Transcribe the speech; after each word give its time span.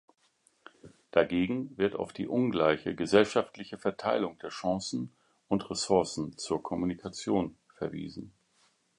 Dagegen 1.11 1.77
wird 1.77 1.95
auf 1.95 2.11
die 2.11 2.27
ungleiche 2.27 2.95
gesellschaftliche 2.95 3.77
Verteilung 3.77 4.39
der 4.39 4.49
Chancen 4.49 5.13
und 5.47 5.69
Ressourcen 5.69 6.39
zur 6.39 6.63
Kommunikation 6.63 7.55
verwiesen. 7.75 8.33